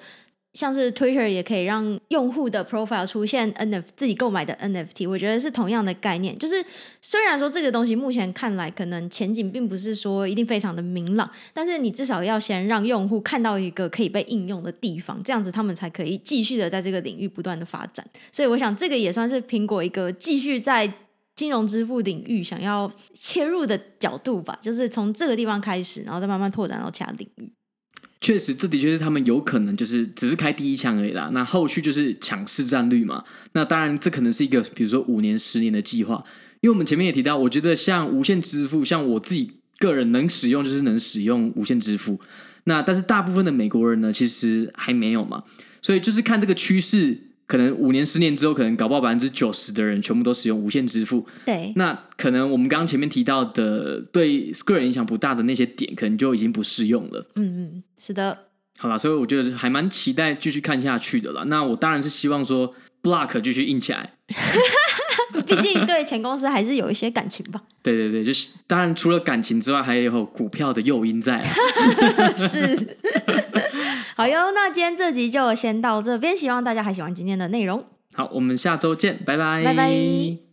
[0.54, 6.36] 像是 Twitter 也可以让用户的 profile 出现 NFT 自己购买的 NFT，我觉得是同样的概念。
[6.36, 6.56] 就是
[7.00, 18.04] 虽然说这个东西目前看来可能前景并不是说一定非常的明朗，但是你至少要先让用户看到一个可以被应用的地方，这样子他们才可以继续的在这个领域不断的发展。
[18.32, 20.92] 所以我想这个也算是苹果一个继续在
[21.36, 27.52] 金融支付领域想要切入的角度吧，就是从这个地方开始，然后再慢慢拓展到其他领域。
[28.20, 31.30] 确实，这的确是他们有可能就是只是开第一枪而已啦。
[31.32, 33.24] 那后续就是抢市占率嘛。
[33.52, 36.22] 那当然，这可能是一个比如说五年、十年的计划。
[36.60, 42.20] 因为我们前面也提到，我觉得像无线支付，像我自己个人能使用就是能使用无线支付。
[42.64, 45.42] 那但是大部分的美国人呢，其实还没有嘛。
[45.80, 47.18] 所以就是看这个趋势，
[47.50, 51.26] 可能五年、十年之后，可能搞不好百分之九十的人全部都使用无线支付。
[51.44, 57.26] 对，那可能我们刚刚前面提到的对个人影响不大的那些点，可能就已经不适用了。
[57.34, 58.38] 嗯嗯，是的。
[58.78, 61.42] 好啦，所以我觉得还蛮期待继续看下去的啦。
[61.48, 62.72] 那我当然是希望说
[63.02, 64.12] ，Block 继续硬起来。
[65.44, 67.60] 毕竟对前公司还是有一些感情吧。
[67.82, 71.44] 对对对，就是当然除了感情之外，还有股票的诱因在。
[72.36, 72.96] 是。
[74.20, 77.82] 好哟，那今天这集就先到这边，希望大家还喜欢今天的内容。
[78.12, 80.49] 好，我们下周见，拜拜，拜拜。